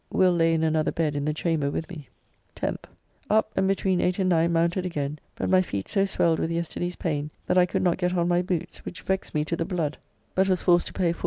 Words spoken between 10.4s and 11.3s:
was forced to pay 4s.